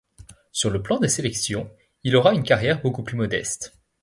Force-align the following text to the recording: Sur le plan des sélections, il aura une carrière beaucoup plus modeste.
Sur 0.51 0.71
le 0.71 0.81
plan 0.81 0.97
des 0.97 1.09
sélections, 1.09 1.69
il 2.03 2.15
aura 2.15 2.33
une 2.33 2.41
carrière 2.41 2.81
beaucoup 2.81 3.03
plus 3.03 3.15
modeste. 3.17 3.77